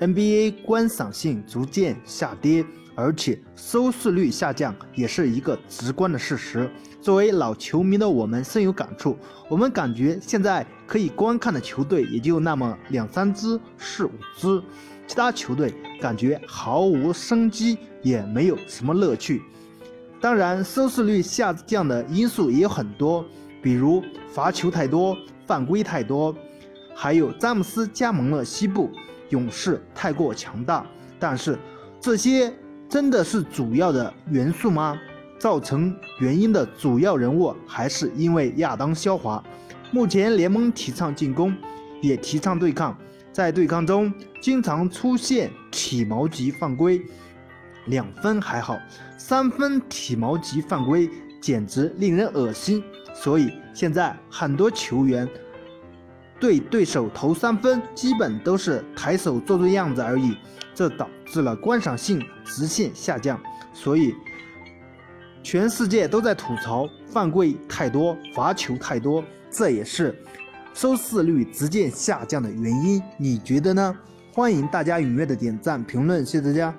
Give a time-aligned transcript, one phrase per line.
[0.00, 6.70] NBA 观赏性逐渐下跌，而且收视率下降也是一个直观的事实。
[7.02, 9.14] 作为老球迷的我们深有感触，
[9.46, 14.62] 我们感觉现在可以观看的球队也就那么两三支、四五支，
[15.06, 19.42] 其他球队感觉毫无生机，也没有什么乐趣。
[20.18, 23.22] 当然，收视率下降的因素也有很多，
[23.62, 25.14] 比如罚球太多、
[25.46, 26.34] 犯规太多，
[26.94, 28.90] 还有詹姆斯加盟了西部。
[29.30, 30.86] 勇士太过强大，
[31.18, 31.58] 但是
[32.00, 32.52] 这些
[32.88, 34.96] 真的是主要的元素吗？
[35.38, 39.42] 造成原因的主要人物还是因为亚当肖华。
[39.90, 41.56] 目前联盟提倡进攻，
[42.02, 42.96] 也提倡对抗，
[43.32, 47.00] 在对抗中经常出现体毛级犯规，
[47.86, 48.78] 两分还好，
[49.16, 51.08] 三分体毛级犯规
[51.40, 52.84] 简直令人恶心。
[53.14, 55.28] 所以现在很多球员。
[56.40, 60.34] 对对手投三分，基本都是抬手做做样子而已，
[60.74, 63.38] 这导致了观赏性直线下降。
[63.74, 64.14] 所以，
[65.42, 70.18] 全世界都在吐槽犯规太多、罚球太多，这也是
[70.72, 73.02] 收视率直线下降的原因。
[73.18, 73.96] 你觉得呢？
[74.32, 76.74] 欢迎大家踊跃的点赞评论，谢谢大家。